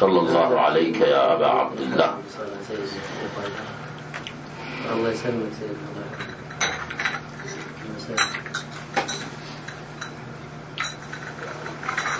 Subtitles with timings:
[0.00, 2.14] صلى الله عليك يا أبا عبد الله
[4.92, 5.52] الله يسلمك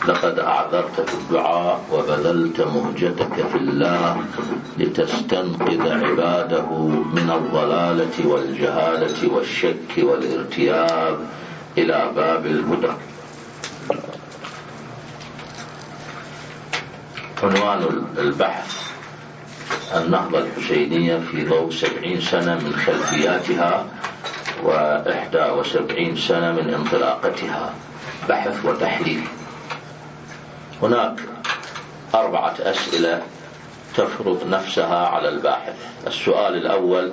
[0.09, 4.17] لقد أعذرت في الدعاء وبذلت مهجتك في الله
[4.79, 11.19] لتستنقذ عباده من الضلالة والجهالة والشك والارتياب
[11.79, 12.93] إلى باب الهدى.
[17.45, 18.95] عنوان البحث
[19.97, 23.87] النهضة الحسينية في ضوء سبعين سنة من خلفياتها
[24.63, 27.75] وإحدى وسبعين سنة من انطلاقتها.
[28.29, 29.25] بحث وتحليل.
[30.83, 31.21] هناك
[32.15, 33.23] أربعة أسئلة
[33.97, 35.77] تفرض نفسها على الباحث.
[36.07, 37.13] السؤال الأول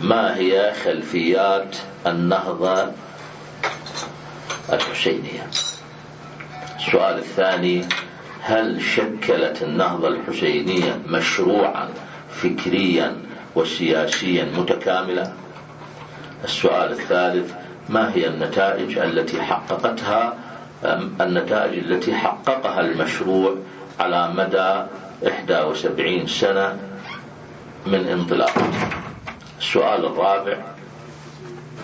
[0.00, 2.92] ما هي خلفيات النهضة
[4.72, 5.50] الحسينية؟
[6.86, 7.84] السؤال الثاني
[8.42, 11.88] هل شكلت النهضة الحسينية مشروعا
[12.30, 13.16] فكريا
[13.54, 15.32] وسياسيا متكاملا
[16.44, 17.52] السؤال الثالث
[17.88, 20.36] ما هي النتائج التي حققتها
[21.20, 23.56] النتائج التي حققها المشروع
[24.00, 24.82] على مدى
[25.22, 26.76] 71 سنة
[27.86, 28.70] من انطلاقه
[29.58, 30.56] السؤال الرابع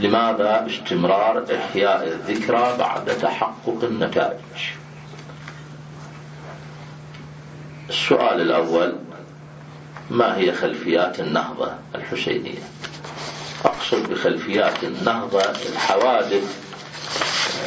[0.01, 4.41] لماذا استمرار إحياء الذكرى بعد تحقق النتائج؟
[7.91, 8.93] السؤال الأول
[10.11, 12.59] ما هي خلفيات النهضة الحسينية؟
[13.65, 15.41] أقصد بخلفيات النهضة
[15.73, 16.71] الحوادث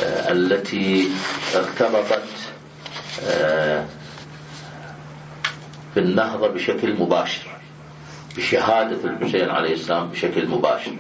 [0.04, 1.08] آه، التي
[1.56, 2.24] ارتبطت
[3.28, 3.86] آه،
[5.96, 7.48] بالنهضة بشكل مباشر
[8.38, 10.92] بشهادة الحسين عليه السلام بشكل مباشر.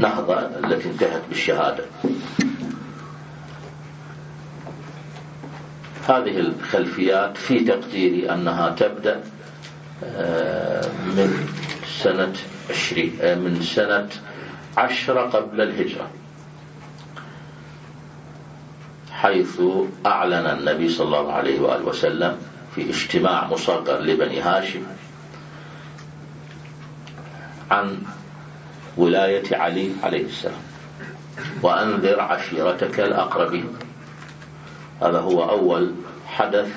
[0.00, 1.84] نهضة التي انتهت بالشهادة.
[6.08, 9.20] هذه الخلفيات في تقديري أنها تبدأ
[10.04, 11.48] آه، من
[11.86, 12.32] سنة
[12.70, 14.08] عشرين من سنة
[14.76, 16.10] عشرة قبل الهجرة
[19.12, 19.60] حيث
[20.06, 22.36] أعلن النبي صلى الله عليه وآله وسلم
[22.74, 24.82] في اجتماع مصغر لبني هاشم
[27.70, 27.98] عن
[28.96, 30.62] ولاية علي عليه السلام
[31.62, 33.68] وأنذر عشيرتك الأقربين.
[35.02, 35.94] هذا هو أول
[36.38, 36.68] حدث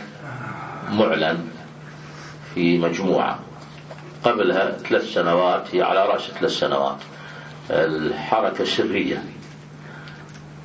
[0.91, 1.47] معلن
[2.55, 3.39] في مجموعة.
[4.23, 6.97] قبلها ثلاث سنوات هي على رأس ثلاث سنوات.
[7.69, 9.23] الحركة سرية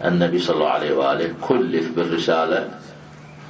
[0.04, 2.70] النبي صلى الله عليه وآله كلف بالرسالة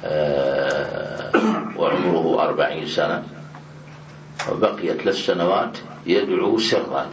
[0.05, 1.31] آه،
[1.77, 3.23] وعمره أربعين سنة.
[4.51, 7.05] وبقي ثلاث سنوات يدعو سرا.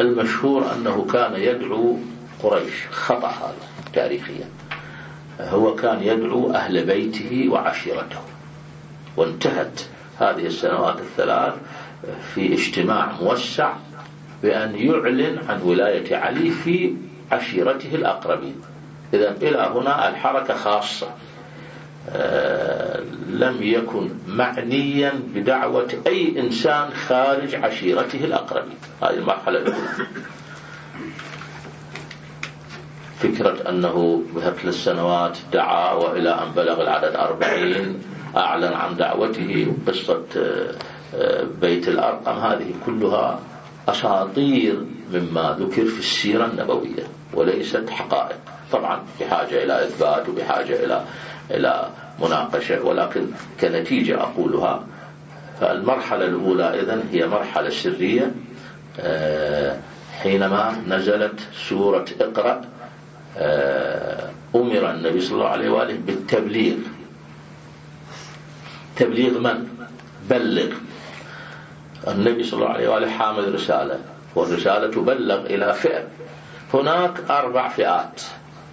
[0.00, 1.98] المشهور أنه كان يدعو
[2.42, 2.86] قريش.
[2.90, 3.54] خطأ هذا
[3.92, 4.48] تاريخيا.
[5.40, 8.18] هو كان يدعو أهل بيته وعشيرته.
[9.16, 9.80] وانتهت
[10.18, 11.54] هذه السنوات الثلاث
[12.34, 13.72] في اجتماع موسع
[14.42, 16.96] بأن يعلن عن ولاية علي في
[17.32, 18.56] عشيرته الأقربين.
[19.14, 21.08] إذا إلى هنا الحركة خاصة.
[22.08, 28.76] آه لم يكن معنيا بدعوة أي إنسان خارج عشيرته الأقربين.
[29.02, 30.06] هذه المرحلة الأولى.
[33.18, 38.02] فكرة أنه بثلاث سنوات دعا وإلى أن بلغ العدد أربعين
[38.36, 40.22] أعلن عن دعوته قصة
[41.14, 43.40] آه، بيت الأرقم هذه كلها
[43.88, 47.02] أساطير مما ذكر في السيرة النبوية
[47.34, 48.36] وليست حقائق.
[48.72, 51.04] طبعا بحاجة إلى إثبات وبحاجة إلى
[51.50, 51.88] إلى
[52.22, 53.26] مناقشة ولكن
[53.60, 54.84] كنتيجة أقولها
[55.60, 58.32] فالمرحلة الأولى إذن هي مرحلة سرية
[59.00, 59.76] آه،
[60.22, 62.60] حينما نزلت سورة اقرأ.
[64.54, 66.76] أمر النبي صلى الله عليه وآله بالتبليغ.
[68.96, 69.68] تبليغ من؟
[70.30, 70.72] بلغ.
[72.08, 73.98] النبي صلى الله عليه وآله حامل رسالة
[74.34, 76.04] والرسالة تبلغ إلى فئة.
[76.74, 78.22] هناك أربع فئات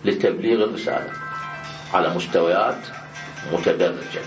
[0.06, 1.10] لتبليغ الرسالة.
[1.94, 2.78] على مستويات
[3.54, 4.22] متدرجة.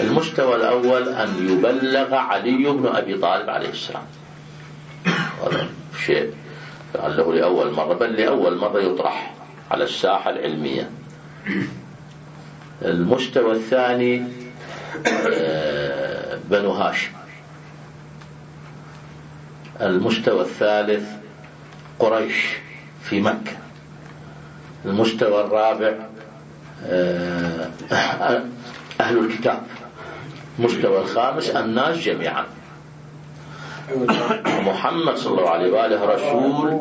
[0.00, 4.04] المستوى الأول أن يبلغ علي بن أبي طالب عليه السلام.
[5.42, 5.68] هذا
[6.06, 6.34] شيء
[6.94, 9.34] لعله لأول مرة بل لأول مرة يطرح.
[9.70, 10.90] على الساحة العلمية.
[12.82, 14.22] المستوى الثاني
[15.34, 17.10] آه، بنو هاشم.
[19.80, 21.08] المستوى الثالث
[21.98, 22.46] قريش
[23.02, 23.52] في مكة.
[24.84, 25.94] المستوى الرابع
[26.86, 27.70] آه،
[29.00, 29.62] أهل الكتاب.
[30.58, 32.44] المستوى الخامس الناس جميعا.
[34.46, 36.80] محمد صلى الله عليه وآله رسول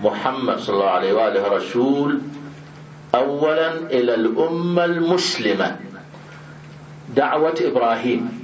[0.00, 2.20] محمد صلى الله عليه وآله رسول
[3.14, 5.76] أولا إلى الأمة المسلمة.
[7.16, 8.38] دعوة إبراهيم.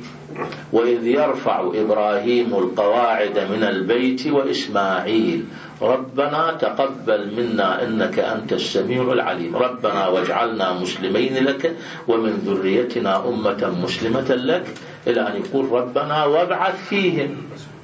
[0.73, 5.45] وإذ يرفع إبراهيم القواعد من البيت وإسماعيل
[5.83, 9.57] ربنا تقبل منا إنك أنت السميع العليم.
[9.57, 11.77] ربنا واجعلنا مسلمين لك
[12.09, 14.67] ومن ذريتنا أمة مسلمة لك.
[15.07, 17.37] إلى أن يقول ربنا وابعث فيهم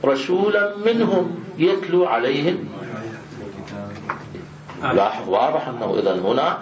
[0.05, 2.69] رسولا منهم يتلو عليهم.
[4.83, 6.59] لاحظ واضح أنه إذا هنا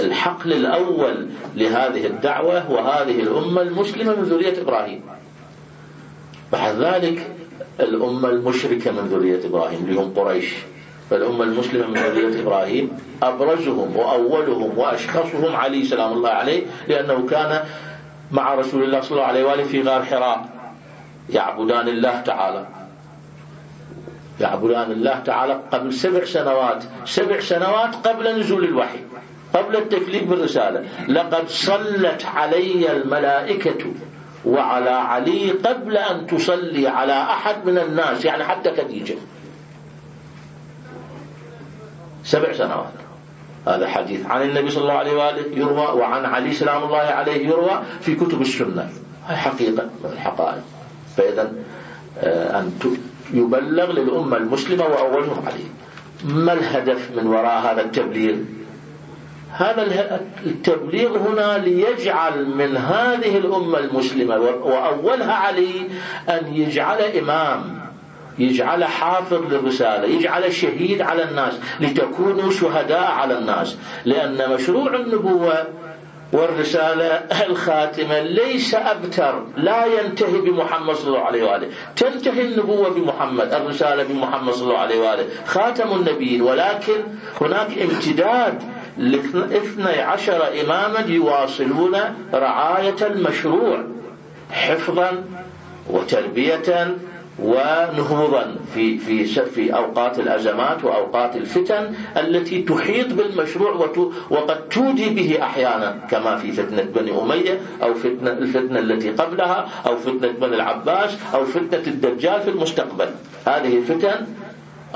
[0.00, 5.00] الحقل الأول لهذه الدعوة وهذه الأمة المسلمة من ذرية إبراهيم.
[6.52, 7.30] بعد ذلك
[7.80, 10.54] الأمة المشركة من ذرية إبراهيم اللي هم قريش.
[11.10, 12.90] فالأمة المسلمة من ذرية إبراهيم
[13.22, 17.60] أبرزهم وأولهم وأشخصهم علي سلام الله عليه لأنه كان
[18.32, 20.48] مع رسول الله صلى الله عليه وآله في غار حراء.
[21.30, 22.66] يعبدان الله تعالى.
[24.40, 28.98] يعبدان الله تعالى قبل سبع سنوات سبع سنوات قبل نزول الوحي
[29.54, 30.84] قبل التكليف بالرسالة.
[31.08, 33.92] لقد صلت علي الملائكة
[34.44, 39.14] وعلى علي قبل أن تصلي على أحد من الناس يعني حتى خديجة.
[42.24, 42.92] سبع سنوات.
[43.66, 47.82] هذا حديث عن النبي صلى الله عليه وآله يروى وعن علي سلام الله عليه يروى
[48.00, 48.90] في كتب السنة.
[49.26, 50.62] هاي حقيقة من الحقائق.
[51.16, 51.52] فإذا
[52.18, 52.78] آه، أن
[53.34, 55.68] يبلغ للأمة المسلمة وأولهم عليه.
[56.24, 58.36] ما الهدف من وراء هذا التبليغ؟
[59.52, 65.88] هذا التبليغ هنا ليجعل من هذه الأمة المسلمة وأولها علي
[66.28, 67.82] أن يجعل إمام
[68.38, 73.76] يجعل حافظ للرسالة يجعل شهيد على الناس لتكونوا شهداء على الناس.
[74.04, 75.66] لأن مشروع النبوة
[76.32, 77.06] والرسالة
[77.46, 81.68] الخاتمة ليس أبتر لا ينتهي بمحمد صلى الله عليه وآله.
[81.96, 85.24] تنتهي النبوة بمحمد الرسالة بمحمد صلى الله عليه وآله.
[85.46, 87.00] خاتم النبيين ولكن
[87.40, 88.62] هناك امتداد
[88.98, 91.96] لاثني عشر إماما يواصلون
[92.34, 93.84] رعاية المشروع
[94.50, 95.24] حفظا
[95.90, 96.96] وتربية
[97.38, 103.88] ونهوضا في في في أوقات الأزمات وأوقات الفتن التي تحيط بالمشروع
[104.30, 109.96] وقد تودي به أحيانا كما في فتنة بني أمية أو فتنة الفتنة التي قبلها أو
[109.96, 113.08] فتنة بني العباس أو فتنة الدجال في المستقبل.
[113.46, 114.26] هذه فتن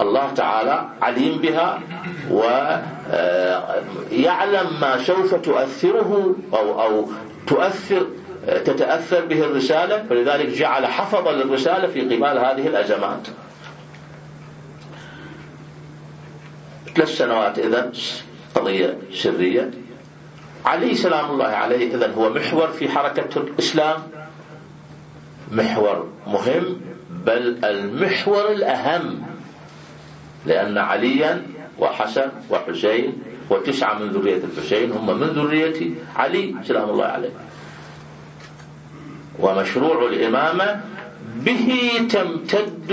[0.00, 1.80] الله تعالى عليم بها
[4.12, 7.08] ويعلم ما سوف تؤثره أو أو
[7.46, 8.06] تؤثر
[8.46, 13.28] تتأثر به الرسالة فلذلك جعل حفظ للرسالة في قبال هذه الأزمات.
[16.94, 17.92] ثلاث سنوات إذا
[18.54, 19.70] قضية سرية.
[20.64, 23.96] علي سلام الله عليه إذا هو محور في حركة الإسلام.
[25.52, 29.22] محور مهم بل المحور الأهم.
[30.46, 31.42] لأن عليا
[31.78, 37.30] وحسن وحسين وتسعة من ذرية الحسين هم من ذرية علي سلام الله عليه.
[39.40, 40.80] ومشروع الإمامة
[41.36, 41.68] به
[42.10, 42.92] تمتد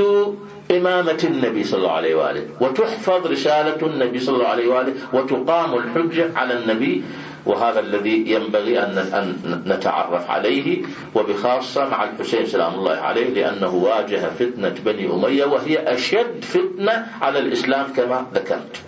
[0.72, 2.46] إمامة النبي صلى الله عليه وآله.
[2.62, 7.04] وتحفظ رسالة النبي صلى الله عليه وآله وتقام الحجة على النبي.
[7.46, 10.82] وهذا الذي ينبغي أن نتعرف عليه
[11.16, 17.40] وبخاصة مع الحسين سلام الله عليه لأنه واجه فتنة بني أمية وهي أشد فتنة على
[17.40, 18.82] الإسلام كما ذكرت.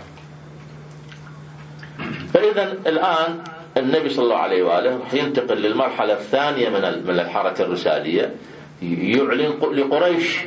[2.33, 3.43] فإذا الآن
[3.77, 8.36] النبي صلى الله عليه وآله ينتقل للمرحلة الثانية من من الحركة الرسالية.
[8.82, 10.39] يعلن لقريش.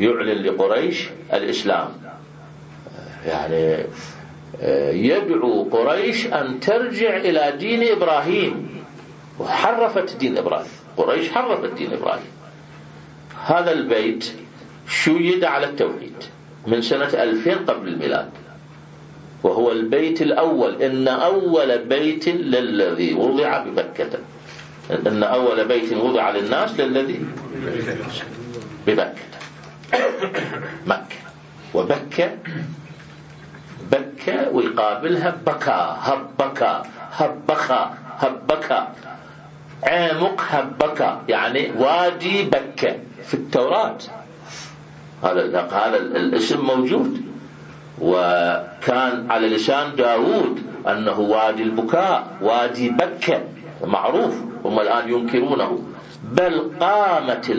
[0.00, 1.88] يعلن لقريش الإسلام.
[3.26, 3.84] يعني
[5.08, 8.84] يدعو قريش أن ترجع إلى دين إبراهيم.
[9.38, 10.70] وحرفت دين إبراهيم.
[10.96, 12.30] قريش حرفت دين إبراهيم.
[13.44, 14.32] هذا البيت
[14.88, 16.24] شيد على التوحيد
[16.66, 18.30] من سنة 2000 قبل الميلاد.
[19.46, 20.82] وهو البيت الأول.
[20.82, 24.18] إن أول بيت للذي وضع بمكة
[25.06, 27.20] إن أول بيت وضع للناس للذي
[28.86, 29.26] بمكة
[30.86, 31.16] مكة.
[31.74, 32.30] وبكة
[33.92, 38.86] بكة ويقابلها بكى هبكى هبخى هبكى
[39.84, 42.96] عمق هبكى يعني وادي بكة.
[43.22, 43.98] في التوراة.
[45.22, 47.35] هذا هذا الاسم موجود.
[48.00, 53.40] وكان على لسان داود أنه وادي البكاء وادي بكة
[53.84, 54.34] معروف
[54.64, 55.78] هم الآن ينكرونه
[56.32, 57.50] بل قامت.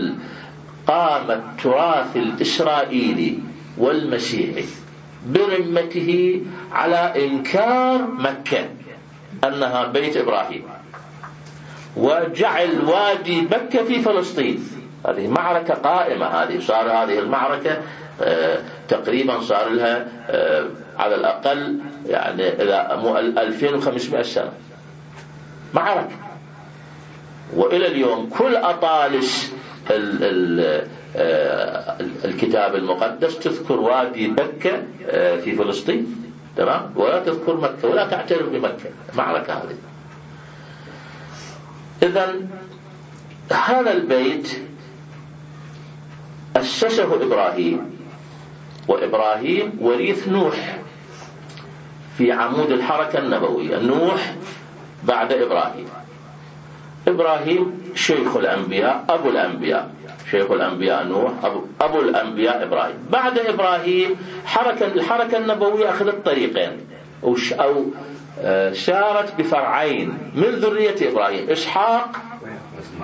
[0.88, 3.40] قام التراث الإسرائيلي
[3.78, 4.66] والمسيحي
[5.28, 6.42] برمته
[6.72, 8.70] على إنكار مكة
[9.44, 10.64] أنها بيت إبراهيم
[11.98, 14.68] وجعل وادي مكة في فلسطين
[15.06, 17.78] هذه معركة قائمة هذه صار هذه المعركة
[18.22, 20.66] آه، تقريبا صار لها آه،
[20.98, 22.98] على الأقل يعني إلى
[23.38, 24.52] 2500 سنة.
[25.74, 26.16] معركة.
[27.56, 29.54] وإلى اليوم كل أطالس
[29.90, 34.84] ال ال آه، الكتاب المقدس تذكر وادي بكة
[35.44, 36.24] في فلسطين.
[36.58, 38.90] تمام؟ ولا تذكر مكة ولا تعترف بمكة.
[39.14, 39.76] المعركة هذه.
[42.04, 42.36] إذا
[43.52, 44.67] هذا البيت
[46.60, 47.98] أسسه إبراهيم.
[48.88, 50.78] وإبراهيم وريث نوح
[52.18, 53.80] في عمود الحركة النبوية.
[53.80, 54.36] نوح
[55.04, 55.88] بعد إبراهيم.
[57.08, 59.92] إبراهيم شيخ الأنبياء أبو الأنبياء.
[60.32, 62.96] شيخ الأنبياء نوح أبو, أبو الأنبياء إبراهيم.
[63.10, 66.78] بعد إبراهيم حركة الحركة النبوية أخذت طريقين.
[67.24, 67.86] أو
[68.42, 72.10] آه، سارت بفرعين من ذرية إبراهيم إسحاق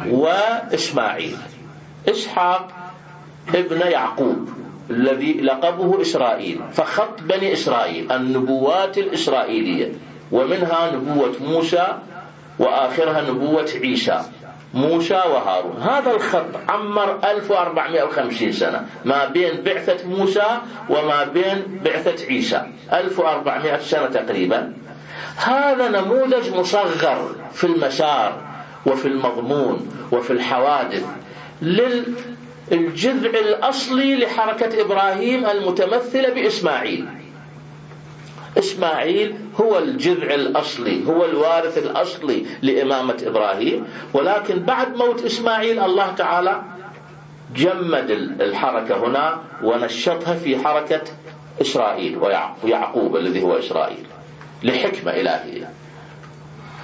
[0.10, 1.38] وإسماعيل
[2.10, 2.83] إسحاق
[3.56, 4.50] ابن يعقوب
[4.90, 9.92] الذي لقبه إسرائيل فخط بني إسرائيل النبوات الإسرائيلية
[10.32, 11.88] ومنها نبوة موسى
[12.60, 14.22] وآخرها نبوة عيسى
[14.74, 15.82] موسى وهارون.
[15.82, 20.46] هذا الخط عمر 1450 سنة ما بين بعثة موسى
[20.90, 22.62] وما بين بعثة عيسى
[22.94, 24.74] 1400 سنة تقريبا.
[25.38, 28.42] هذا نموذج مصغر في المسار
[28.86, 31.06] وفي المضمون وفي الحوادث
[32.72, 37.06] للجذع الأصلي لحركة إبراهيم المتمثلة بإسماعيل.
[38.58, 43.88] إسماعيل هو الجذع الأصلي هو الوارث الأصلي لإمامة إبراهيم.
[44.14, 46.62] ولكن بعد موت إسماعيل الله تعالى
[47.56, 51.02] جمد الحركة هنا ونشطها في حركة
[51.62, 52.18] إسرائيل
[52.64, 54.06] ويعقوب الذي هو إسرائيل
[54.64, 55.70] لحكمة إلهية.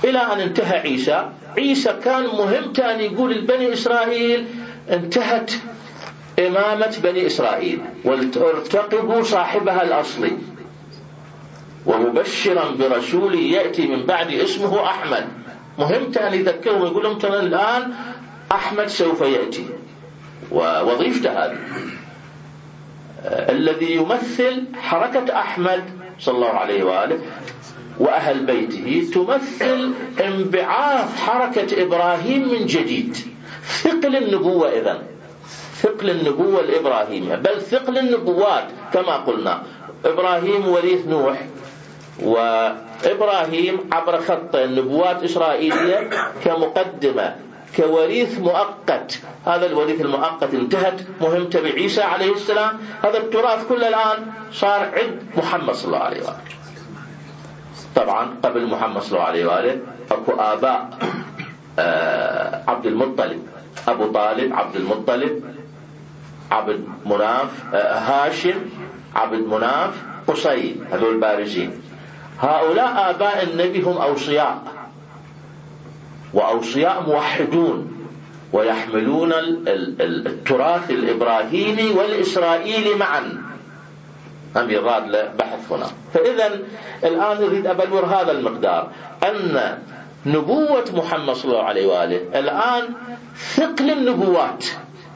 [0.04, 1.30] إلى أن انتهى عيسى.
[1.58, 4.46] عيسى كان مهمته أن يقول لبني إسرائيل
[4.92, 5.52] انتهت
[6.40, 10.32] إمامة بني إسرائيل وارتقبوا صاحبها الأصلي.
[11.86, 15.28] ومبشرا برسول يأتي من بعد اسمه أحمد.
[15.80, 17.94] مهمته أن يذكرهم يقول لهم ترى الآن
[18.52, 19.66] أحمد سوف يأتي.
[20.52, 21.58] ووظيفته هذه.
[23.26, 25.84] الذي يمثل حركة أحمد
[26.20, 27.20] صلى الله عليه وآله
[28.00, 29.94] وأهل بيته تمثل
[30.26, 33.18] انبعاث حركة إبراهيم من جديد.
[33.70, 35.00] ثقل النبوة إذن.
[35.82, 39.64] ثقل النبوة الإبراهيمية بل ثقل النبوات كما قلنا.
[40.06, 41.38] إبراهيم وريث نوح.
[42.24, 46.10] وإبراهيم عبر خط النبوات إسرائيلية
[46.44, 47.36] كمقدمة.
[47.78, 49.20] كوريث مؤقت.
[49.46, 51.00] هذا الوريث المؤقت انتهت.
[51.22, 52.80] مهمته بعيسى عليه السلام.
[53.04, 54.18] هذا التراث كله الآن
[54.52, 56.38] صار عند محمد صلى الله عليه وآله.
[57.96, 59.78] طبعا قبل محمد صلى الله عليه وآله
[60.12, 60.90] أكو آباء
[61.80, 63.59] آه، عبد المطلب.
[63.88, 65.44] أبو طالب عبد المطلب
[66.52, 68.56] عبد مناف آه، هاشم
[69.16, 69.94] عبد مناف
[70.28, 71.82] قصي هذول بارزين.
[72.40, 74.62] هؤلاء آباء النبي هم أوصياء
[76.34, 77.96] وأوصياء موحدون
[78.54, 79.34] ويحملون
[79.68, 83.44] التراث الإبراهيمي والإسرائيلي معا.
[84.56, 85.88] هم يراد له بحث هنا.
[86.14, 86.60] فإذا
[87.04, 88.92] الآن نريد أبلور هذا المقدار
[89.24, 89.78] أن
[90.26, 92.40] نبوة محمد صلى الله عليه وآله.
[92.40, 92.84] الآن
[93.56, 94.66] ثقل النبوات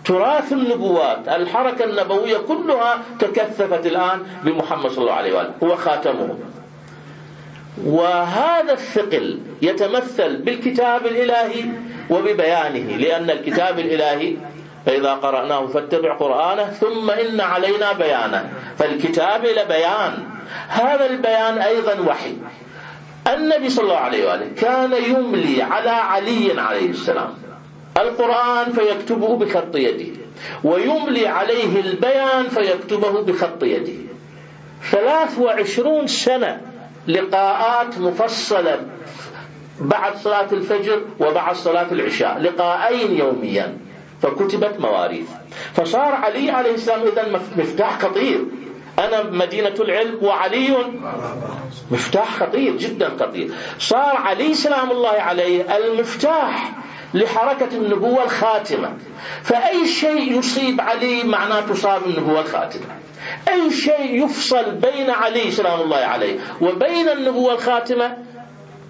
[0.05, 6.39] تراث النبوات الحركة النبوية كلها تكثفت الآن بمحمد صلى الله عليه وآله هو خاتمهم
[7.85, 11.63] وهذا الثقل يتمثل بالكتاب الإلهي
[12.09, 14.37] وببيانه لأن الكتاب الإلهي
[14.85, 18.49] فإذا قرأناه فاتبع قرآنه ثم إن علينا بيانه.
[18.77, 20.23] فالكتاب إلى بيان
[20.67, 22.33] هذا البيان أيضا وحي.
[23.27, 27.33] النبي صلى الله عليه وآله كان يملي على علي عليه السلام
[27.97, 30.11] القرآن فيكتبه بخط يده
[30.63, 33.93] ويملي عليه البيان فيكتبه بخط يده.
[34.91, 36.61] ثلاث وعشرون سنة
[37.07, 38.81] لقاءات مفصلة
[39.79, 43.77] بعد صلاة الفجر وبعد صلاة العشاء لقاءين يوميا
[44.21, 45.27] فكتبت مواريث.
[45.73, 48.45] فصار علي عليه السلام إذا مفتاح خطير.
[48.99, 50.77] أنا مدينة العلم وعلي
[51.91, 56.71] مفتاح خطير جدا خطير صار علي سلام الله عليه المفتاح
[57.13, 58.97] لحركة النبوة الخاتمة.
[59.43, 62.85] فأي شيء يصيب علي معناه تصاب النبوة الخاتمة.
[63.49, 68.17] أي شيء يفصل بين علي سلام الله عليه وبين النبوة الخاتمة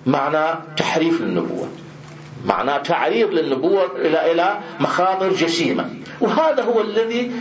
[0.06, 1.68] معناه تحريف للنبوة.
[2.46, 5.90] معناه تعريض للنبوة إلى إلى مخاطر جسيمة.
[6.22, 7.32] وهذا هو الذي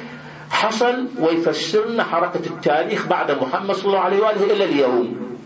[0.53, 5.39] حصل ويفسرنا حركة التاريخ بعد محمد صلى الله عليه وآله إلى اليوم.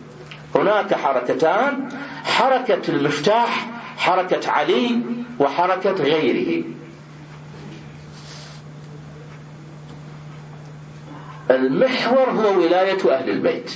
[0.54, 1.88] هناك حركتان
[2.24, 5.00] حركة المفتاح حركة علي
[5.38, 6.64] وحركة غيره.
[11.50, 13.72] المحور هو ولاية أهل البيت.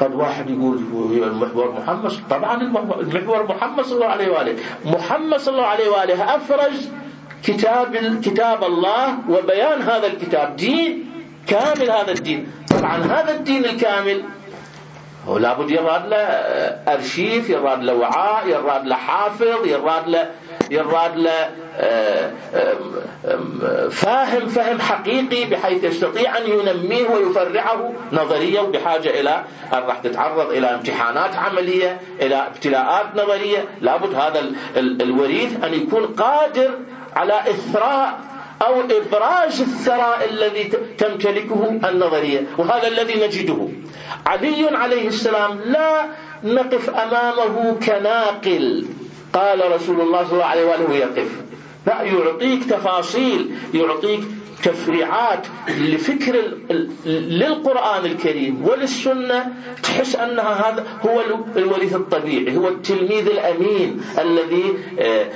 [0.00, 0.78] قد واحد يقول
[1.22, 2.62] المحور محمد طبعا
[3.00, 4.56] المحور محمد صلى الله عليه وآله.
[4.84, 6.72] محمد صلى الله عليه وآله أفرج
[7.46, 10.56] كتاب كتاب الله وبيان هذا الكتاب.
[10.56, 11.10] دين
[11.46, 12.46] كامل هذا الدين.
[12.70, 14.22] طبعا هذا الدين الكامل
[15.28, 16.16] هو لابد يراد له
[16.94, 20.30] أرشيف يراد له وعاء يراد له حافظ يراد له
[20.70, 22.30] يراد له آه،
[23.90, 30.74] فاهم فهم حقيقي بحيث يستطيع أن ينميه ويفرعه نظريا بحاجة إلى أن راح تتعرض إلى
[30.74, 33.64] امتحانات عملية إلى ابتلاءات نظرية.
[33.80, 36.70] لابد هذا الوريث أن يكون قادر
[37.16, 38.20] على إثراء
[38.62, 40.64] أو إبراز الثراء الذي
[40.98, 43.68] تمتلكه النظرية وهذا الذي نجده.
[44.26, 46.04] علي عليه السلام لا
[46.44, 48.86] نقف أمامه كناقل.
[49.34, 51.28] قال رسول الله صلى الله عليه وآله يقف
[51.86, 54.20] لا يعطيك تفاصيل يعطيك
[54.64, 56.34] تفريعات لفكر
[57.06, 59.52] للقرآن الكريم وللسنة
[59.82, 61.20] تحس أنها هذا هو
[61.56, 64.64] الوريث الطبيعي هو التلميذ الأمين الذي
[64.98, 65.26] آه،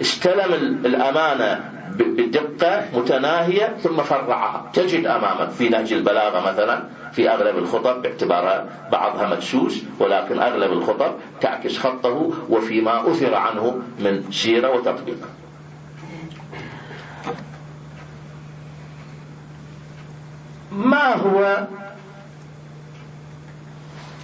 [0.00, 0.52] استلم
[0.84, 4.70] الأمانة بدقة متناهية ثم فرعها.
[4.74, 11.14] تجد أمامك في نهج البلاغة مثلا في أغلب الخطب باعتبارها بعضها مدسوس ولكن أغلب الخطب
[11.40, 15.16] تعكس خطه وفيما أثر عنه من سيرة وتطبيق.
[20.74, 21.66] ما هو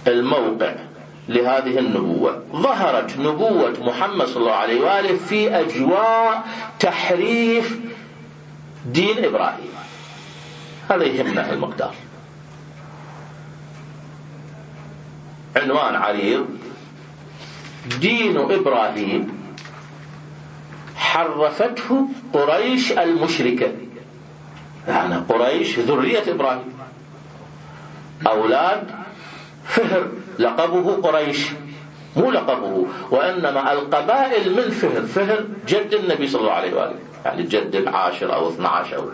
[0.07, 0.75] الموقع
[1.29, 6.43] لهذه النبوة؟ ظهرت نبوة محمد صلى الله عليه وآله في أجواء
[6.79, 7.79] تحريف
[8.85, 9.71] دين إبراهيم.
[10.89, 11.93] هذا يهمنا المقدار.
[15.55, 16.45] عنوان عريض.
[18.01, 19.41] دين إبراهيم
[20.95, 23.71] حرفته قريش المشركة
[24.87, 26.73] يعني قريش ذرية إبراهيم.
[28.27, 28.91] أولاد
[29.65, 30.07] فهر
[30.39, 31.47] لقبه قريش.
[32.15, 35.01] مو لقبه وإنما القبائل من فهر.
[35.01, 36.95] فهر جد النبي صلى الله عليه وآله.
[37.25, 39.09] يعني الجد العاشر أو 12 أو.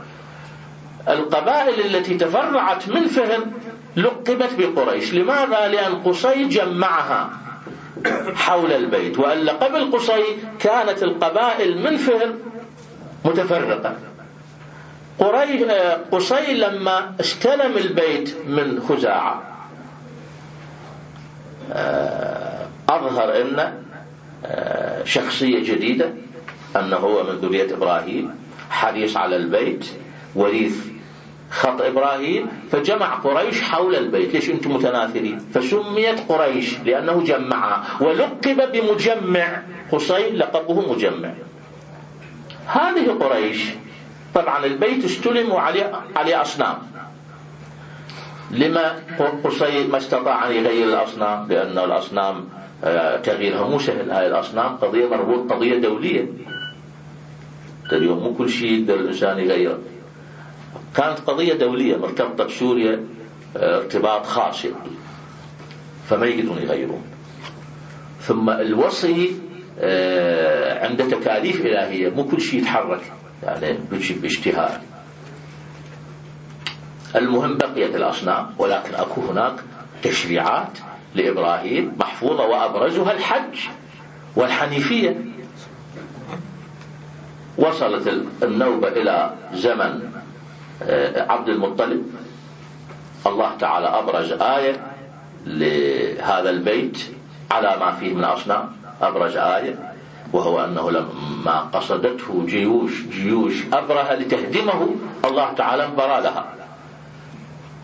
[1.09, 3.39] القبائل التي تفرعت من فهر
[3.95, 5.13] لقبت بقريش.
[5.13, 7.29] لماذا؟ لأن قصي جمعها
[8.35, 9.19] حول البيت.
[9.19, 10.23] وألا قبل قصي
[10.59, 12.33] كانت القبائل من فهر
[13.25, 13.95] متفرقة.
[16.11, 19.43] قصي لما استلم البيت من خزاعة.
[21.73, 23.73] آه، أظهر أن
[24.45, 26.13] آه، شخصية جديدة
[26.75, 28.31] أنه هو من ذرية إبراهيم
[28.69, 29.85] حريص على البيت
[30.35, 30.85] وريث
[31.51, 34.33] خط إبراهيم فجمع قريش حول البيت.
[34.33, 39.61] ليش أنتم متناثرين؟ فسميت قريش لأنه جمعها ولقب بمجمع.
[39.91, 41.29] قصي لقبه مجمع.
[42.67, 43.63] هذه قريش
[44.35, 46.77] طبعا البيت استلم وعليه عليه أصنام.
[48.51, 48.95] لما
[49.43, 52.45] قصي ما استطاع أن يغير الأصنام؟ لأن الأصنام
[52.83, 54.11] آه، تغييرها مو سهل.
[54.11, 56.27] هاي الأصنام قضية مربوط قضية دولية.
[57.91, 59.79] اليوم مو كل شيء يقدر الإنسان يغيره.
[60.95, 63.03] كانت قضية دولية مرتبطة بسوريا
[63.57, 64.65] آه، ارتباط خاص.
[66.09, 67.01] فما يقدرون يغيرون.
[68.21, 69.31] ثم الوصي
[69.79, 72.09] آه، عنده تكاليف إلهية.
[72.09, 73.11] مو كل شيء يتحرك.
[73.43, 73.77] يعني
[74.21, 74.81] باجتهاد
[77.15, 79.53] المهم بقيت الأصنام ولكن أكو هناك
[80.03, 80.77] تشريعات
[81.15, 83.59] لإبراهيم محفوظة وأبرزها الحج
[84.35, 85.15] والحنيفية.
[87.57, 88.07] وصلت
[88.43, 90.11] النوبة إلى زمن
[90.83, 92.03] آه، عبد المطلب.
[93.27, 94.75] الله تعالى أبرز آية
[95.45, 96.97] لهذا البيت
[97.51, 98.71] على ما فيه من أصنام.
[99.01, 99.93] أبرز آية.
[100.33, 104.89] وهو أنه لما قصدته جيوش جيوش أبرهة لتهدمه
[105.25, 105.49] الله
[105.85, 106.45] انبرى لها.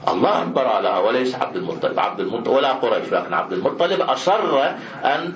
[0.07, 1.99] الله انبرى لها وليس عبد المطلب.
[1.99, 4.61] عبد المطلب ولا قريش لكن عبد المطلب أصر
[5.03, 5.33] أن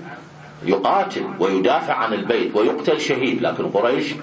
[0.64, 4.14] يقاتل ويدافع عن البيت ويقتل شهيد لكن قريش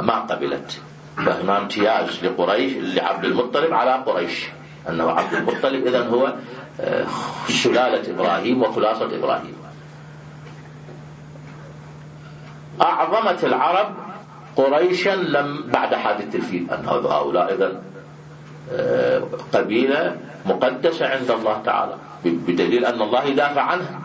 [0.00, 0.80] ما قبلت.
[1.16, 4.46] فهنا امتياز لقريش لعبد المطلب على قريش.
[4.88, 6.34] أنه عبد المطلب إذن هو
[6.80, 7.06] آه،
[7.48, 9.61] سلالة إبراهيم وخلاصة إبراهيم.
[12.80, 13.94] أعظمت العرب
[14.56, 17.82] قريشا لم بعد حادث الفيل أن هؤلاء إذن
[18.72, 24.00] آه، قبيلة مقدسة عند الله تعالى بدليل أن الله يدافع عنها.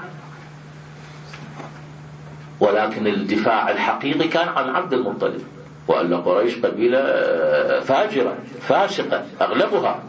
[2.60, 5.42] ولكن الدفاع الحقيقي كان عن عبد المطلب
[5.88, 10.00] وأن قريش قبيلة آه، فاجرة فاسقة أغلبها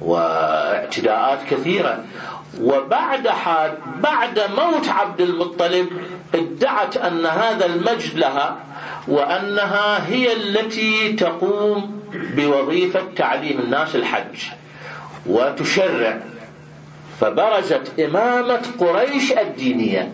[0.00, 2.04] واعتداءات كثيرة.
[2.60, 5.88] وبعد حال بعد موت عبد المطلب
[6.34, 8.56] ادعت أن هذا المجد لها
[9.08, 14.38] وأنها هي التي تقوم بوظيفة تعليم الناس الحج
[15.26, 16.18] وتشرع.
[17.20, 20.12] فبرزت إمامة قريش الدينية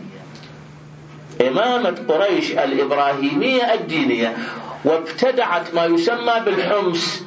[1.49, 4.37] إمامة قريش الإبراهيمية الدينية
[4.85, 7.23] وابتدعت ما يسمى بالحمص.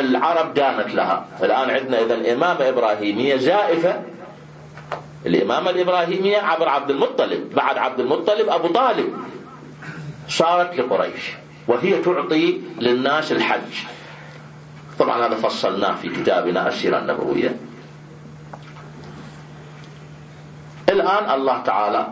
[0.00, 1.26] العرب دانت لها.
[1.42, 4.02] الآن عندنا إذا الإمامة إبراهيمية زائفة
[5.26, 9.12] الإمامة الإبراهيمية عبر عبد المطلب بعد عبد المطلب أبو طالب.
[10.28, 11.32] صارت لقريش
[11.68, 13.74] وهي تعطي للناس الحج.
[14.98, 17.56] طبعا هذا فصلناه في كتابنا السيرة النبوية
[20.88, 22.06] الآن الله تعالى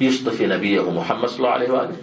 [0.00, 1.96] يصطفي نبيه محمد صلى الله عليه وآله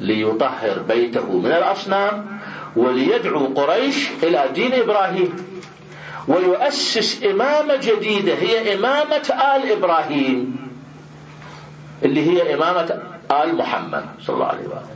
[0.00, 2.38] ليطهر بيته من الأصنام
[2.76, 5.36] وليدعو قريش إلى دين إبراهيم.
[6.28, 10.56] ويؤسس إمامة جديدة هي إمامة آل إبراهيم.
[12.02, 14.86] اللي هي إمامة آل محمد صلى الله عليه وآله.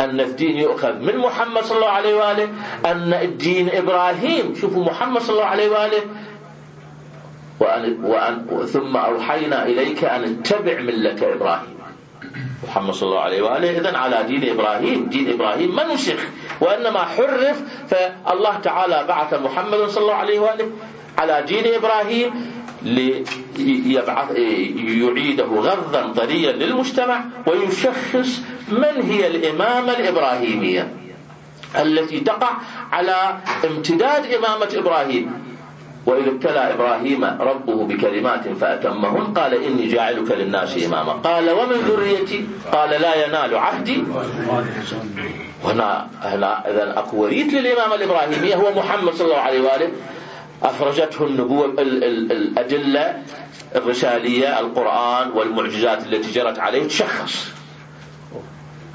[0.00, 2.48] أن الدين يؤخذ من محمد صلى الله عليه وآله
[2.86, 6.02] أن الدين إبراهيم شوفوا محمد صلى الله عليه وآله.
[7.60, 11.74] وأن وأن ثم أوحينا إليك أن اتبع ملة إبراهيم.
[12.68, 15.06] محمد صلى الله عليه وآله إذن على دين إبراهيم.
[15.08, 16.18] دين إبراهيم ما نسخ
[16.60, 20.66] وإنما حرف فالله تعالى بعث محمد صلى الله عليه وآله
[21.18, 22.30] على دين إبراهيم
[22.82, 24.30] ليبعث
[24.76, 30.92] يعيده غضا طريا للمجتمع ويشخص من هي الإمامة الإبراهيمية
[31.80, 32.50] التي تقع
[32.92, 35.44] على امتداد إمامة إبراهيم.
[36.06, 41.12] وإذ ابتلى إبراهيم ربه بكلمات فأتمهن قال إني جاعلك للناس إماما.
[41.12, 44.04] قال ومن ذريتي؟ قال لا ينال عهدي.
[45.64, 49.90] هنا هنا إذا أكو وريث للإمامة الإبراهيمية هو محمد صلى الله عليه وآله
[50.62, 53.22] أفرجته النبوة الأدلة
[53.76, 57.50] الرسالية القرآن والمعجزات التي جرت عليه تشخص.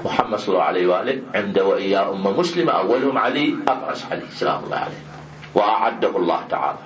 [0.04, 4.76] محمد صلى الله عليه وآله عند وإياه أمة مسلمة أولهم علي أبرز علي سلام الله
[4.76, 5.00] عليه
[5.54, 6.78] وأعده الله تعالى.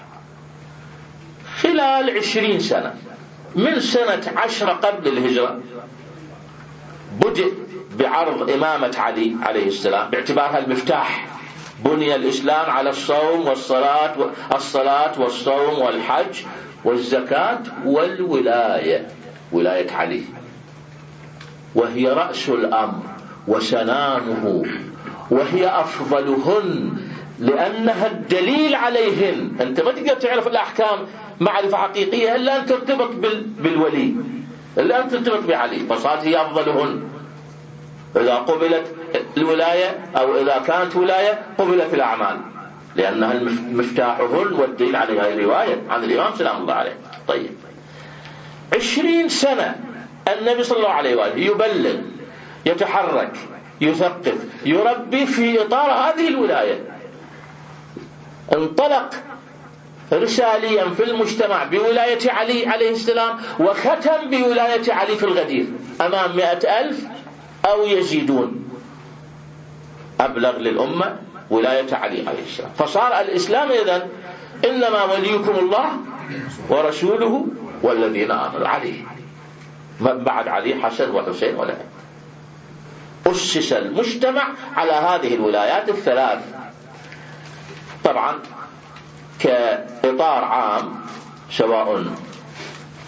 [1.61, 2.95] خلال عشرين سنة
[3.55, 5.61] من سنة عشرة قبل الهجرة
[7.21, 7.45] بدأ
[7.99, 11.27] بعرض إمامة علي عليه السلام باعتبارها المفتاح
[11.85, 14.15] بني الإسلام على الصوم والصلاة
[14.55, 16.43] الصلاة والصوم والحج
[16.85, 19.07] والزكاة والولاية
[19.53, 20.23] ولاية علي.
[21.75, 23.03] وهي رأس الأمر
[23.49, 24.63] وسنامه
[25.31, 26.93] وهي أفضلهن
[27.39, 29.57] لأنها الدليل عليهن.
[29.61, 30.99] أنت ما تقدر تعرف الأحكام
[31.41, 33.11] معرفة حقيقية إلا أن ترتبط
[33.59, 34.15] بالولي.
[34.79, 37.03] إلا أن ترتبط بعلي فصارت هي أفضلهن.
[38.17, 38.95] إذا قبلت
[39.37, 42.41] الولاية أو إذا كانت ولاية قبلت الأعمال.
[42.97, 43.35] لأنها
[43.73, 46.97] مفتاحهن والدليل عليها الرواية عن الإمام سلام الله عليه.
[47.29, 47.51] طيب.
[48.77, 49.75] عشرين سنة
[50.39, 51.97] النبي صلى الله عليه وآله يبلغ
[52.67, 53.33] يتحرك
[53.81, 54.35] يثقف
[54.67, 56.81] يربي في إطار هذه الولاية.
[58.53, 59.11] انطلق
[60.13, 65.67] رساليا في المجتمع بولاية علي عليه السلام وختم بولاية علي في الغدير
[66.01, 67.05] أمام مئة ألف
[67.67, 68.65] أو يزيدون.
[70.21, 71.17] أبلغ للأمة
[71.51, 72.71] ولاية علي عليه السلام.
[72.79, 74.09] فصار الإسلام إذن
[74.65, 75.91] إنما وليكم الله
[76.69, 77.47] ورسوله
[77.83, 79.03] والذين آمنوا عليه.
[80.01, 81.77] من بعد علي حسن وحسين ولا.
[83.27, 86.43] أسس المجتمع على هذه الولايات الثلاث.
[88.05, 88.39] طبعا
[89.41, 90.95] كإطار عام
[91.51, 92.05] سواء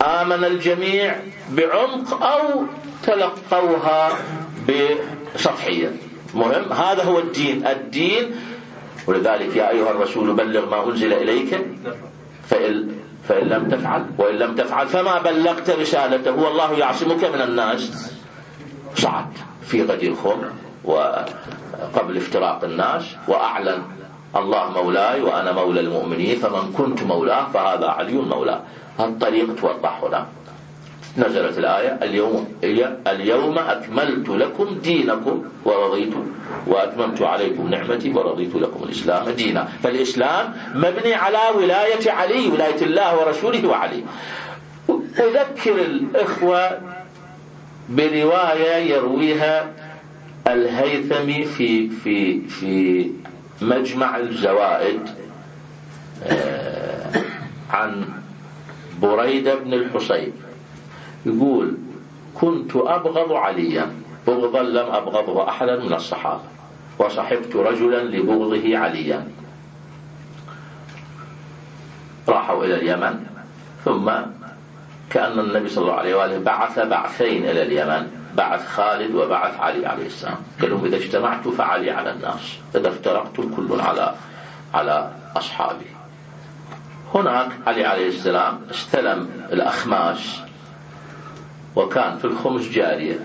[0.02, 1.16] آمن الجميع
[1.52, 2.64] بعمق أو
[3.02, 4.08] تلقوها
[4.68, 5.92] بسطحية.
[6.34, 7.66] مهم؟ هذا هو الدين.
[7.66, 8.34] الدين
[9.06, 11.66] ولذلك يا أيها الرسول بلغ ما أنزل إليك
[12.48, 12.88] فإن,
[13.28, 16.32] فإن لم تفعل وإن لم تفعل فما بلغت رسالته.
[16.32, 18.12] والله يعصمك من الناس.
[18.94, 19.26] صعد
[19.66, 20.42] في غدير خم
[20.84, 23.82] وقبل افتراق الناس وأعلن
[24.36, 28.60] الله مولاي وأنا مولى المؤمنين فمن كنت مولاه فهذا علي مولاه
[28.98, 30.26] هالطريق توضح هنا
[31.18, 32.48] نزلت الآية اليوم
[33.06, 36.14] اليوم أكملت لكم دينكم ورضيت
[36.66, 39.68] وأتممت عليكم نعمتي ورضيت لكم الإسلام دينا.
[39.82, 44.04] فالإسلام مبني على ولاية علي ولاية الله ورسوله وعلي.
[45.18, 46.80] أذكر الإخوة
[47.88, 49.72] برواية يرويها
[50.46, 53.10] الهيثمي في في في
[53.62, 55.00] مجمع الزوائد
[56.24, 57.22] آه،
[57.70, 58.04] عن
[59.02, 60.32] بريدة بن الحصيب.
[61.26, 61.76] يقول
[62.34, 63.92] كنت أبغض عليا
[64.26, 66.42] بغضا لم أبغضه أحدا من الصحابة
[66.98, 69.28] وصحبت رجلا لبغضه عليا.
[72.28, 73.26] راحوا إلى اليمن
[73.84, 74.10] ثم
[75.10, 78.25] كأن النبي صلى الله عليه وآله بعث بعثين إلى اليمن.
[78.36, 80.36] بعث خالد وبعث علي عليه السلام.
[80.60, 82.58] قال لهم إذا اجتمعت فعلي على الناس.
[82.74, 84.14] إذا افترقتم كل على
[84.74, 85.86] على أصحابي.
[87.14, 90.40] هناك علي عليه السلام استلم الأخماس
[91.76, 93.18] وكان في الخمس جارية.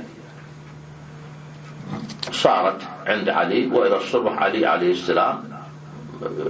[2.32, 5.44] صارت عند علي وإذا الصبح علي عليه السلام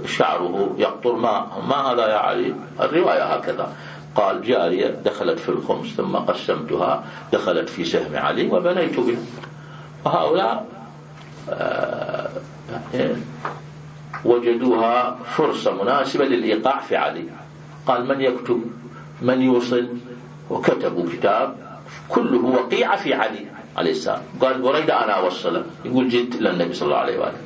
[0.06, 3.72] شعره يقطر ما ما هذا يا علي؟ الرواية هكذا.
[4.14, 9.20] قال جارية دخلت في الخمس ثم قسمتها دخلت في سهم علي وبنيت بها.
[10.04, 10.66] وهؤلاء
[11.50, 12.28] آه،
[14.24, 17.24] وجدوها فرصة مناسبة للإيقاع في علي.
[17.86, 18.62] قال من يكتب؟
[19.22, 19.88] من يوصل؟
[20.50, 21.56] وكتبوا كتاب
[22.08, 23.46] كله وقيعة في علي
[23.76, 24.22] عليه السلام.
[24.40, 25.64] قال بريدة أنا أوصله.
[25.84, 27.38] يقول جئت للنبي صلى الله عليه وآله.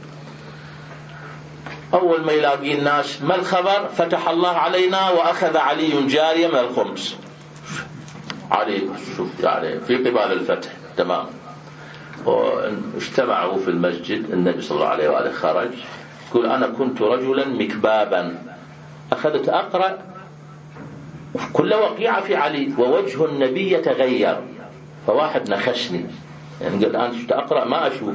[1.94, 7.16] أول ما يلاقي الناس ما الخبر؟ فتح الله علينا وأخذ علي جارية من الخمس
[8.50, 8.82] علي
[9.16, 11.26] شوف يعني في قبال الفتح تمام.
[12.24, 15.70] واجتمعوا في المسجد النبي صلى الله عليه وآله خرج
[16.30, 18.38] يقول أنا كنت رجلا مكبابا.
[19.12, 19.98] أخذت أقرأ
[21.52, 24.40] كل وقيعة في علي ووجه النبي يتغير.
[25.06, 26.06] فواحد نخشني.
[26.60, 28.14] يعني قال الآن أقرأ؟ ما أشوف.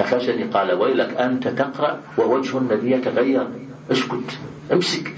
[0.00, 3.46] نخشني قال ويلك أنت تقرأ ووجه النبي يتغير.
[3.92, 4.38] اسكت
[4.72, 5.14] امسك.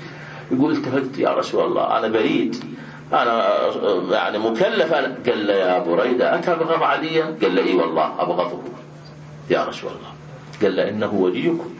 [0.51, 2.64] يقول التفت يا رسول الله أنا بريد.
[3.12, 3.57] أنا
[4.11, 4.92] يعني مكلف.
[4.95, 8.62] أنا قال له يا بريدة أتبغض عليا؟ قال له إي والله أبغضه.
[9.51, 10.12] يا رسول الله.
[10.62, 11.75] قال له إنه وليكم.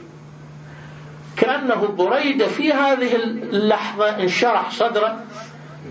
[1.37, 5.19] كأنه بريدة في هذه اللحظة انشرح صدره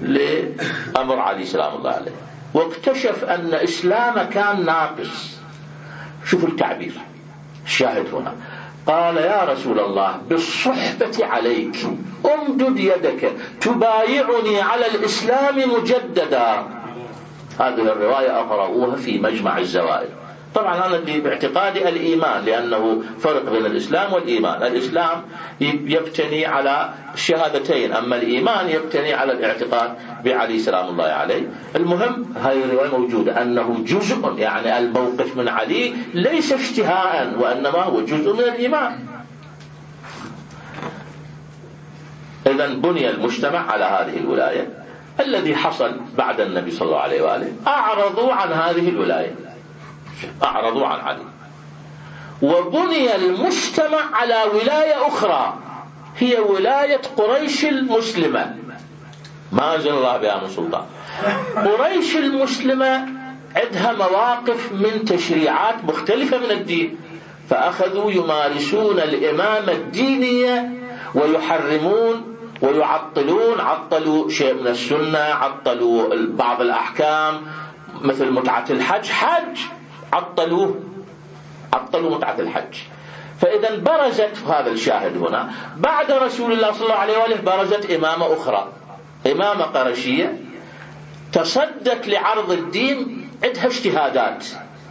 [0.02, 2.12] لأمر علي سلام الله عليه.
[2.54, 5.40] واكتشف أن إسلامه كان ناقص.
[6.25, 6.93] شوفوا التعبير.
[7.65, 8.36] الشاهد هنا.
[8.88, 11.75] قال يا رسول الله بالصحبة عليك
[12.25, 13.31] امدد يدك
[13.62, 16.65] تبايعني على الإسلام مجددا.
[17.60, 20.10] هذه الرواية أقرأوها في مجمع الزوائد.
[20.56, 24.64] طبعا أنا باعتقادي الإيمان لأنه فرق بين الإسلام والإيمان.
[24.64, 25.22] الإسلام
[25.62, 29.94] يبتني على الشهادتين أما الإيمان يبتني على الاعتقاد
[30.26, 31.42] بعلي سلام الله عليه.
[31.76, 38.34] المهم هذه الرواية موجودة أنه جزء يعني الموقف من علي ليس اشتهاء وإنما هو جزء
[38.34, 39.00] من الإيمان.
[42.48, 44.68] إذا بني المجتمع على هذه الولاية
[45.20, 49.51] الذي حصل بعد النبي صلى الله عليه وآله أعرضوا عن هذه الولاية.
[50.43, 51.25] أعرضوا عن علي.
[52.41, 55.53] وبني المجتمع على ولاية أخرى
[56.17, 58.55] هي ولاية قريش المسلمة.
[59.51, 60.86] ما أنزل الله بها من سلطان.
[61.55, 63.07] قريش المسلمة
[63.55, 66.97] عندها مواقف من تشريعات مختلفة من الدين.
[67.49, 70.69] فأخذوا يمارسون الإمامة الدينية
[71.15, 77.41] ويحرمون ويعطلون عطلوا شيء من السنة عطلوا بعض الأحكام
[78.01, 79.57] مثل متعة الحج حج.
[80.13, 80.80] عطلوه
[81.74, 82.76] عطلوا متعة الحج.
[83.41, 88.71] فإذا برزت هذا الشاهد هنا بعد رسول الله صلى الله عليه وآله برزت إمامة أخرى.
[89.32, 90.38] إمامة قرشية
[91.34, 94.45] تصدت لعرض الدين عندها اجتهادات.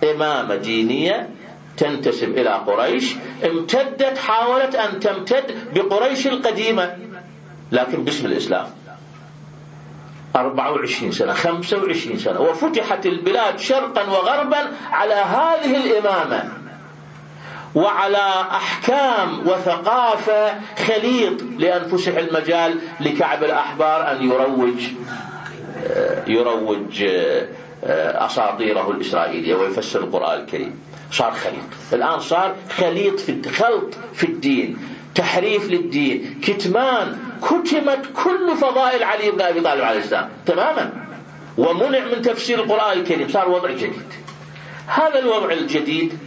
[0.04, 1.30] إمامة دينية
[1.76, 6.96] تنتسب إلى قريش امتدت حاولت أن تمتد بقريش القديمة
[7.72, 8.66] لكن باسم الإسلام.
[10.36, 12.40] 24 سنة 25 سنة.
[12.40, 14.58] وفتحت البلاد شرقا وغربا
[14.92, 16.52] على هذه الإمامة.
[17.74, 20.54] وعلى أحكام وثقافة
[20.86, 21.88] خليط لأن
[22.18, 24.82] المجال لكعب الأحبار أن يروج
[26.26, 27.04] يروج
[28.14, 30.80] أساطيره الإسرائيلية ويفسر القرآن الكريم.
[31.12, 31.70] صار خليط.
[31.92, 34.78] الآن صار خليط في خلط في الدين.
[35.14, 36.40] تحريف للدين.
[36.42, 40.28] كتمان كتمت كل فضائل علي بن أبي طالب عليه السلام.
[40.46, 40.92] تماما.
[41.58, 43.28] ومنع من تفسير القرآن الكريم.
[43.28, 44.12] صار وضع جديد.
[44.86, 46.18] هذا الوضع الجديد.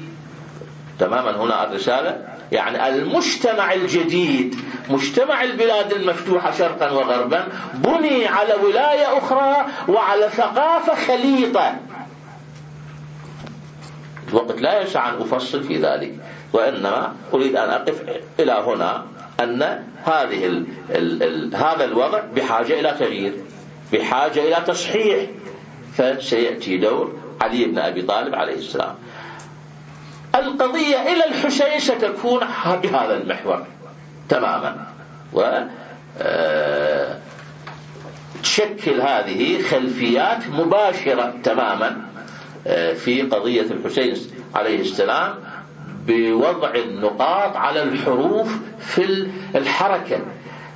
[1.00, 1.32] تماما.
[1.38, 2.28] هنا الرسالة.
[2.52, 4.56] يعني المجتمع الجديد.
[4.90, 7.48] مجتمع البلاد المفتوحة شرقا وغربا.
[7.74, 11.76] بني على ولاية أخرى وعلى ثقافة خليطة.
[14.30, 16.16] الوقت لا يسع أن أفصل في ذلك.
[16.54, 18.02] وإنما أريد أن أقف
[18.40, 19.06] إلى هنا
[19.40, 19.62] أن
[20.06, 23.34] هذه ال ال ال هذا الوضع بحاجة إلى تغيير
[23.94, 25.30] بحاجة إلى تصحيح.
[25.98, 28.96] فسيأتي دور علي بن أبي طالب عليه السلام.
[30.36, 32.40] القضية إلى الحسين ستكون
[32.84, 33.66] بهذا المحور
[34.30, 34.88] تماما.
[35.34, 35.42] و
[36.22, 37.18] آه،
[38.44, 42.02] تشكل هذه خلفيات مباشرة تماما
[42.68, 44.16] آه، في قضية الحسين
[44.56, 45.36] عليه السلام.
[46.08, 50.20] بوضع النقاط على الحروف في الحركة.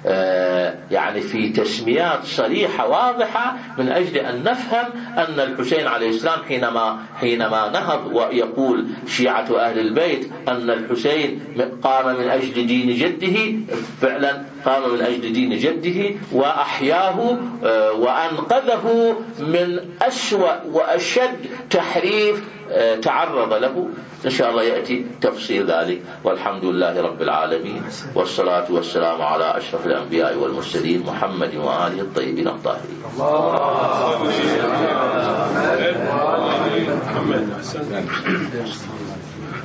[0.05, 4.85] آه، يعني في تسميات صريحة واضحة من أجل أن نفهم
[5.17, 11.39] أن الحسين عليه السلام حينما حينما نهض ويقول شيعة أهل البيت أن الحسين
[11.83, 13.55] قام من أجل دين جده
[14.01, 22.43] فعلا قام من أجل دين جده وأحياه آه، وأنقذه من أسوأ وأشد تحريف
[23.01, 23.89] تعرض له
[24.25, 26.01] إن شاء الله يأتي تفصيل ذلك.
[26.23, 27.84] والحمد لله رب العالمين
[28.15, 33.01] والصلاة والسلام على أشرف الأنبياء والمرسلين محمد وآله الطيبين الطاهرين.
[37.06, 37.47] محمد